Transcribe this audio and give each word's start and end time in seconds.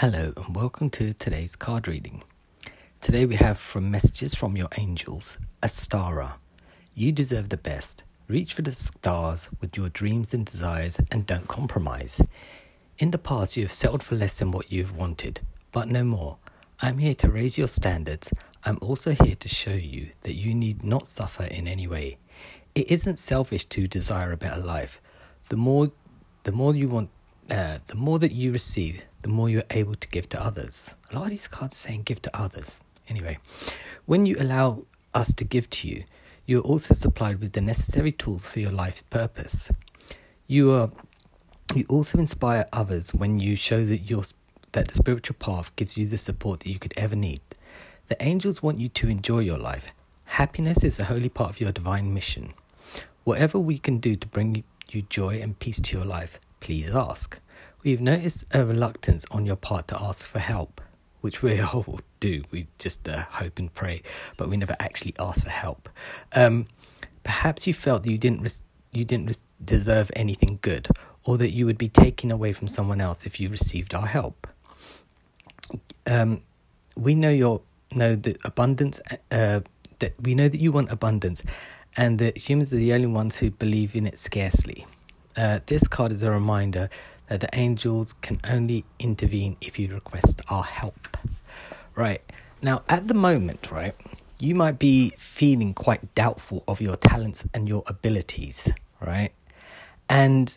Hello, 0.00 0.34
and 0.36 0.54
welcome 0.54 0.90
to 0.90 1.14
today's 1.14 1.56
card 1.56 1.88
reading. 1.88 2.22
Today 3.00 3.24
we 3.24 3.36
have 3.36 3.58
from 3.58 3.90
Messages 3.90 4.34
from 4.34 4.54
Your 4.54 4.68
Angels, 4.76 5.38
Astara. 5.62 6.34
You 6.94 7.12
deserve 7.12 7.48
the 7.48 7.56
best. 7.56 8.04
Reach 8.28 8.52
for 8.52 8.60
the 8.60 8.72
stars 8.72 9.48
with 9.58 9.74
your 9.74 9.88
dreams 9.88 10.34
and 10.34 10.44
desires 10.44 11.00
and 11.10 11.24
don't 11.24 11.48
compromise. 11.48 12.20
In 12.98 13.10
the 13.10 13.16
past, 13.16 13.56
you 13.56 13.62
have 13.62 13.72
settled 13.72 14.02
for 14.02 14.16
less 14.16 14.38
than 14.38 14.50
what 14.50 14.70
you've 14.70 14.94
wanted, 14.94 15.40
but 15.72 15.88
no 15.88 16.04
more. 16.04 16.36
I'm 16.82 16.98
here 16.98 17.14
to 17.14 17.30
raise 17.30 17.56
your 17.56 17.66
standards. 17.66 18.30
I'm 18.66 18.76
also 18.82 19.12
here 19.12 19.36
to 19.36 19.48
show 19.48 19.70
you 19.70 20.10
that 20.20 20.34
you 20.34 20.54
need 20.54 20.84
not 20.84 21.08
suffer 21.08 21.44
in 21.44 21.66
any 21.66 21.86
way. 21.86 22.18
It 22.74 22.90
isn't 22.90 23.18
selfish 23.18 23.64
to 23.64 23.86
desire 23.86 24.32
a 24.32 24.36
better 24.36 24.60
life. 24.60 25.00
The 25.48 25.56
more 25.56 25.90
the 26.42 26.52
more 26.52 26.74
you 26.74 26.86
want 26.86 27.08
uh, 27.50 27.78
the 27.86 27.94
more 27.94 28.18
that 28.18 28.32
you 28.32 28.52
receive, 28.52 29.04
the 29.22 29.28
more 29.28 29.48
you're 29.48 29.62
able 29.70 29.94
to 29.94 30.08
give 30.08 30.28
to 30.30 30.42
others. 30.42 30.94
A 31.10 31.14
lot 31.14 31.24
of 31.24 31.30
these 31.30 31.48
cards 31.48 31.76
saying 31.76 32.02
give 32.02 32.22
to 32.22 32.36
others. 32.36 32.80
Anyway, 33.08 33.38
when 34.04 34.26
you 34.26 34.36
allow 34.38 34.82
us 35.14 35.32
to 35.34 35.44
give 35.44 35.70
to 35.70 35.88
you, 35.88 36.04
you 36.44 36.58
are 36.58 36.62
also 36.62 36.94
supplied 36.94 37.40
with 37.40 37.52
the 37.52 37.60
necessary 37.60 38.12
tools 38.12 38.46
for 38.46 38.60
your 38.60 38.70
life's 38.70 39.02
purpose. 39.02 39.70
You 40.46 40.72
are 40.72 40.90
you 41.74 41.84
also 41.88 42.18
inspire 42.18 42.66
others 42.72 43.12
when 43.12 43.40
you 43.40 43.56
show 43.56 43.84
that 43.84 44.08
your 44.10 44.22
that 44.72 44.88
the 44.88 44.94
spiritual 44.94 45.36
path 45.38 45.74
gives 45.76 45.96
you 45.96 46.06
the 46.06 46.18
support 46.18 46.60
that 46.60 46.70
you 46.70 46.78
could 46.78 46.94
ever 46.96 47.16
need. 47.16 47.40
The 48.06 48.22
angels 48.22 48.62
want 48.62 48.78
you 48.78 48.88
to 48.90 49.08
enjoy 49.08 49.40
your 49.40 49.58
life. 49.58 49.92
Happiness 50.26 50.84
is 50.84 50.98
a 50.98 51.04
holy 51.04 51.28
part 51.28 51.50
of 51.50 51.60
your 51.60 51.72
divine 51.72 52.14
mission. 52.14 52.52
Whatever 53.24 53.58
we 53.58 53.78
can 53.78 53.98
do 53.98 54.14
to 54.14 54.26
bring 54.28 54.62
you 54.90 55.02
joy 55.02 55.40
and 55.40 55.58
peace 55.58 55.80
to 55.80 55.96
your 55.96 56.06
life, 56.06 56.38
please 56.60 56.90
ask. 56.90 57.38
We've 57.82 58.00
noticed 58.00 58.44
a 58.52 58.64
reluctance 58.64 59.24
on 59.30 59.46
your 59.46 59.56
part 59.56 59.88
to 59.88 60.02
ask 60.02 60.26
for 60.26 60.38
help, 60.38 60.80
which 61.20 61.42
we 61.42 61.60
all 61.74 62.00
do. 62.20 62.42
We 62.50 62.66
just 62.78 63.08
uh, 63.08 63.22
hope 63.30 63.58
and 63.58 63.72
pray, 63.72 64.02
but 64.36 64.48
we 64.48 64.56
never 64.56 64.76
actually 64.80 65.14
ask 65.18 65.44
for 65.44 65.50
help. 65.50 65.88
Um, 66.34 66.66
perhaps 67.22 67.66
you 67.66 67.74
felt 67.74 68.02
that 68.04 68.10
you 68.10 68.18
didn't 68.18 68.42
res- 68.42 68.62
you 68.92 69.04
didn't 69.04 69.26
res- 69.26 69.42
deserve 69.64 70.10
anything 70.16 70.58
good, 70.62 70.88
or 71.24 71.38
that 71.38 71.52
you 71.52 71.66
would 71.66 71.78
be 71.78 71.88
taken 71.88 72.30
away 72.30 72.52
from 72.52 72.68
someone 72.68 73.00
else 73.00 73.26
if 73.26 73.38
you 73.38 73.48
received 73.48 73.94
our 73.94 74.06
help. 74.06 74.46
Um, 76.06 76.40
we 76.96 77.14
know 77.14 77.30
your 77.30 77.60
know 77.92 78.16
that 78.16 78.38
abundance. 78.44 79.00
Uh, 79.30 79.60
that 79.98 80.14
we 80.20 80.34
know 80.34 80.48
that 80.48 80.60
you 80.60 80.72
want 80.72 80.90
abundance, 80.90 81.42
and 81.96 82.18
that 82.18 82.36
humans 82.36 82.72
are 82.72 82.76
the 82.76 82.92
only 82.92 83.06
ones 83.06 83.38
who 83.38 83.50
believe 83.50 83.94
in 83.96 84.06
it 84.06 84.18
scarcely. 84.18 84.86
Uh, 85.36 85.60
this 85.66 85.86
card 85.86 86.12
is 86.12 86.22
a 86.22 86.30
reminder 86.30 86.88
that 87.28 87.40
the 87.40 87.48
angels 87.52 88.14
can 88.14 88.40
only 88.48 88.84
intervene 88.98 89.56
if 89.60 89.78
you 89.78 89.88
request 89.88 90.40
our 90.48 90.64
help. 90.64 91.16
Right. 91.94 92.22
Now, 92.62 92.82
at 92.88 93.08
the 93.08 93.14
moment, 93.14 93.70
right, 93.70 93.94
you 94.38 94.54
might 94.54 94.78
be 94.78 95.12
feeling 95.16 95.74
quite 95.74 96.14
doubtful 96.14 96.64
of 96.66 96.80
your 96.80 96.96
talents 96.96 97.44
and 97.52 97.68
your 97.68 97.82
abilities, 97.86 98.70
right? 99.00 99.32
And 100.08 100.56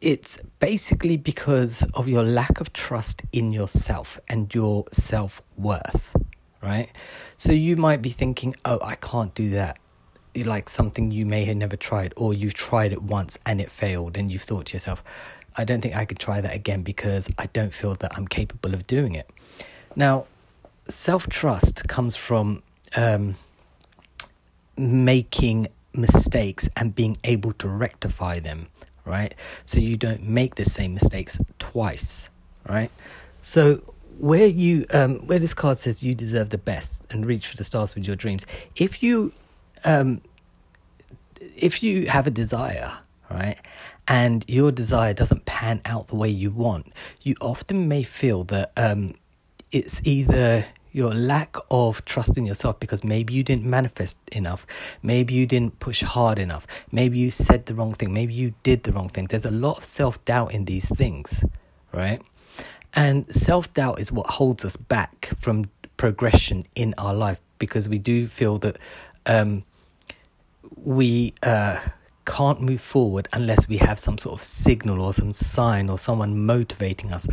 it's 0.00 0.38
basically 0.58 1.16
because 1.16 1.84
of 1.94 2.08
your 2.08 2.22
lack 2.22 2.60
of 2.60 2.72
trust 2.72 3.22
in 3.32 3.52
yourself 3.52 4.18
and 4.28 4.52
your 4.54 4.86
self 4.92 5.40
worth, 5.56 6.16
right? 6.62 6.88
So 7.36 7.52
you 7.52 7.76
might 7.76 8.02
be 8.02 8.10
thinking, 8.10 8.56
oh, 8.64 8.78
I 8.82 8.96
can't 8.96 9.34
do 9.34 9.50
that 9.50 9.78
like 10.44 10.68
something 10.68 11.10
you 11.10 11.26
may 11.26 11.44
have 11.44 11.56
never 11.56 11.76
tried 11.76 12.12
or 12.16 12.34
you've 12.34 12.54
tried 12.54 12.92
it 12.92 13.02
once 13.02 13.38
and 13.46 13.60
it 13.60 13.70
failed 13.70 14.16
and 14.16 14.30
you've 14.30 14.42
thought 14.42 14.66
to 14.66 14.74
yourself 14.74 15.02
i 15.56 15.64
don't 15.64 15.80
think 15.80 15.94
i 15.96 16.04
could 16.04 16.18
try 16.18 16.40
that 16.40 16.54
again 16.54 16.82
because 16.82 17.30
i 17.38 17.46
don't 17.46 17.72
feel 17.72 17.94
that 17.94 18.16
i'm 18.16 18.26
capable 18.26 18.74
of 18.74 18.86
doing 18.86 19.14
it. 19.14 19.28
Now 19.94 20.26
self-trust 20.88 21.88
comes 21.88 22.14
from 22.16 22.62
um, 22.94 23.34
making 24.76 25.68
mistakes 25.92 26.68
and 26.76 26.94
being 26.94 27.16
able 27.24 27.52
to 27.54 27.68
rectify 27.68 28.38
them 28.40 28.68
right? 29.04 29.34
So 29.64 29.78
you 29.78 29.96
don't 29.96 30.24
make 30.24 30.56
the 30.56 30.64
same 30.64 30.92
mistakes 30.94 31.38
twice 31.58 32.28
right? 32.68 32.90
So 33.42 33.76
where 34.18 34.46
you 34.46 34.86
um, 34.92 35.26
where 35.26 35.38
this 35.38 35.54
card 35.54 35.78
says 35.78 36.02
you 36.02 36.14
deserve 36.14 36.50
the 36.50 36.58
best 36.58 37.04
and 37.10 37.26
reach 37.26 37.46
for 37.48 37.56
the 37.56 37.64
stars 37.64 37.94
with 37.94 38.06
your 38.06 38.16
dreams 38.16 38.46
if 38.76 39.02
you 39.02 39.32
um, 39.86 40.20
if 41.56 41.82
you 41.82 42.06
have 42.08 42.26
a 42.26 42.30
desire, 42.30 42.92
right, 43.30 43.56
and 44.08 44.44
your 44.48 44.70
desire 44.70 45.14
doesn't 45.14 45.46
pan 45.46 45.80
out 45.84 46.08
the 46.08 46.16
way 46.16 46.28
you 46.28 46.50
want, 46.50 46.92
you 47.22 47.34
often 47.40 47.88
may 47.88 48.02
feel 48.02 48.44
that 48.44 48.72
um, 48.76 49.14
it's 49.72 50.00
either 50.04 50.66
your 50.92 51.12
lack 51.12 51.56
of 51.70 52.04
trust 52.06 52.38
in 52.38 52.46
yourself 52.46 52.80
because 52.80 53.04
maybe 53.04 53.34
you 53.34 53.42
didn't 53.42 53.66
manifest 53.66 54.18
enough, 54.32 54.66
maybe 55.02 55.34
you 55.34 55.46
didn't 55.46 55.78
push 55.78 56.02
hard 56.02 56.38
enough, 56.38 56.66
maybe 56.90 57.18
you 57.18 57.30
said 57.30 57.66
the 57.66 57.74
wrong 57.74 57.94
thing, 57.94 58.12
maybe 58.12 58.32
you 58.32 58.54
did 58.62 58.82
the 58.84 58.92
wrong 58.92 59.08
thing. 59.08 59.26
There's 59.26 59.44
a 59.44 59.50
lot 59.50 59.78
of 59.78 59.84
self 59.84 60.22
doubt 60.24 60.52
in 60.52 60.64
these 60.64 60.88
things, 60.88 61.44
right? 61.92 62.22
And 62.94 63.32
self 63.34 63.72
doubt 63.74 64.00
is 64.00 64.10
what 64.10 64.26
holds 64.26 64.64
us 64.64 64.76
back 64.76 65.30
from 65.38 65.70
progression 65.96 66.66
in 66.74 66.94
our 66.98 67.14
life 67.14 67.40
because 67.58 67.88
we 67.88 67.98
do 67.98 68.26
feel 68.26 68.58
that 68.58 68.78
um, 69.26 69.64
we 70.76 71.34
uh, 71.42 71.80
can't 72.24 72.60
move 72.60 72.80
forward 72.80 73.28
unless 73.32 73.68
we 73.68 73.78
have 73.78 73.98
some 73.98 74.18
sort 74.18 74.38
of 74.38 74.42
signal 74.42 75.00
or 75.00 75.12
some 75.12 75.32
sign 75.32 75.88
or 75.88 75.98
someone 75.98 76.44
motivating 76.44 77.12
us. 77.12 77.26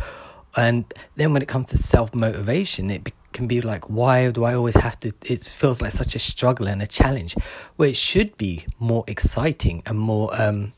And 0.56 0.84
then 1.16 1.32
when 1.32 1.42
it 1.42 1.48
comes 1.48 1.70
to 1.70 1.76
self 1.76 2.14
motivation, 2.14 2.90
it 2.90 3.12
can 3.32 3.46
be 3.46 3.60
like, 3.60 3.90
why 3.90 4.30
do 4.30 4.44
I 4.44 4.54
always 4.54 4.76
have 4.76 4.98
to? 5.00 5.12
It 5.24 5.42
feels 5.42 5.82
like 5.82 5.90
such 5.90 6.14
a 6.14 6.18
struggle 6.18 6.68
and 6.68 6.80
a 6.80 6.86
challenge, 6.86 7.34
where 7.76 7.88
it 7.88 7.96
should 7.96 8.36
be 8.38 8.66
more 8.78 9.04
exciting 9.08 9.82
and 9.84 9.98
more 9.98 10.30
um, 10.40 10.72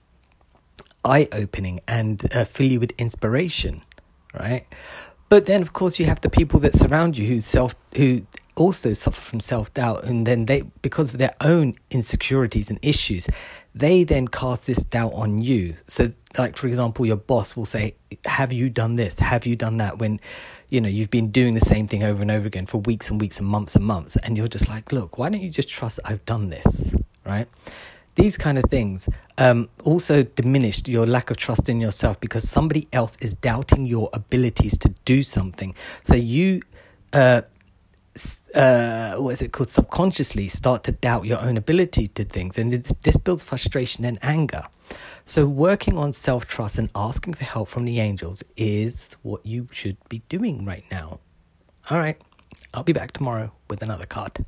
eye 1.04 1.28
opening 1.32 1.80
and 1.86 2.26
uh, 2.34 2.44
fill 2.44 2.66
you 2.72 2.80
with 2.80 2.92
inspiration, 2.98 3.82
right? 4.32 4.66
But 5.28 5.46
then, 5.46 5.60
of 5.60 5.72
course, 5.72 5.98
you 5.98 6.06
have 6.06 6.20
the 6.22 6.30
people 6.30 6.58
that 6.60 6.74
surround 6.74 7.18
you 7.18 7.26
who 7.26 7.40
self 7.40 7.74
who 7.96 8.22
also 8.56 8.92
suffer 8.94 9.20
from 9.20 9.40
self 9.40 9.72
doubt, 9.74 10.04
and 10.04 10.26
then 10.26 10.46
they, 10.46 10.62
because 10.82 11.12
of 11.12 11.18
their 11.18 11.34
own 11.40 11.74
insecurities 11.90 12.70
and 12.70 12.78
issues, 12.82 13.28
they 13.74 14.02
then 14.02 14.26
cast 14.28 14.66
this 14.66 14.82
doubt 14.82 15.12
on 15.12 15.40
you. 15.42 15.76
So, 15.86 16.12
like 16.36 16.56
for 16.56 16.66
example, 16.66 17.06
your 17.06 17.16
boss 17.16 17.54
will 17.54 17.66
say, 17.66 17.94
"Have 18.24 18.52
you 18.52 18.70
done 18.70 18.96
this? 18.96 19.18
Have 19.18 19.46
you 19.46 19.54
done 19.56 19.76
that?" 19.76 19.98
When 19.98 20.20
you 20.68 20.80
know 20.80 20.88
you've 20.88 21.10
been 21.10 21.30
doing 21.30 21.54
the 21.54 21.60
same 21.60 21.86
thing 21.86 22.02
over 22.02 22.22
and 22.22 22.30
over 22.30 22.46
again 22.46 22.66
for 22.66 22.78
weeks 22.78 23.10
and 23.10 23.20
weeks 23.20 23.38
and 23.38 23.46
months 23.46 23.76
and 23.76 23.84
months, 23.84 24.16
and 24.16 24.36
you're 24.36 24.48
just 24.48 24.68
like, 24.68 24.90
"Look, 24.90 25.18
why 25.18 25.28
don't 25.28 25.42
you 25.42 25.50
just 25.50 25.68
trust 25.68 26.00
I've 26.04 26.24
done 26.24 26.48
this?" 26.48 26.94
Right? 27.24 27.48
These 28.14 28.38
kind 28.38 28.56
of 28.56 28.64
things 28.70 29.10
um, 29.36 29.68
also 29.84 30.22
diminished 30.22 30.88
your 30.88 31.06
lack 31.06 31.30
of 31.30 31.36
trust 31.36 31.68
in 31.68 31.80
yourself 31.82 32.18
because 32.18 32.48
somebody 32.48 32.88
else 32.90 33.18
is 33.20 33.34
doubting 33.34 33.84
your 33.84 34.08
abilities 34.14 34.78
to 34.78 34.88
do 35.04 35.22
something. 35.22 35.74
So 36.04 36.14
you 36.14 36.62
uh, 37.12 37.42
uh, 38.54 39.16
what 39.16 39.32
is 39.32 39.43
it 39.43 39.53
called 39.53 39.71
subconsciously 39.71 40.49
start 40.49 40.84
to 40.84 40.93
doubt 40.93 41.27
your 41.27 41.41
own 41.41 41.56
ability 41.56 42.09
to 42.09 42.25
things. 42.25 42.59
And 42.59 42.72
this 42.72 43.16
builds 43.16 43.43
frustration 43.43 44.04
and 44.04 44.19
anger. 44.22 44.65
So 45.25 45.47
working 45.47 45.99
on 45.99 46.12
self-trust 46.12 46.78
and 46.78 46.88
asking 46.94 47.34
for 47.34 47.44
help 47.44 47.69
from 47.69 47.84
the 47.84 48.00
angels 48.00 48.43
is 48.56 49.16
what 49.22 49.44
you 49.44 49.69
should 49.72 49.97
be 50.09 50.22
doing 50.28 50.65
right 50.65 50.84
now. 50.91 51.19
All 51.91 51.99
right. 51.99 52.21
I'll 52.72 52.84
be 52.84 52.93
back 52.93 53.12
tomorrow 53.12 53.53
with 53.69 53.82
another 53.82 54.06
card 54.06 54.44